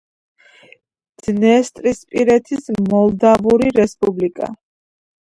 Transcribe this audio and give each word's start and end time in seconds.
დნესტრისპირეთის 1.27 2.75
მოლდავური 2.91 3.75
რესპუბლიკა. 3.81 4.55